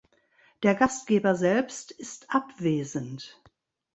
[0.63, 3.39] Der Gastgeber selbst ist abwesend.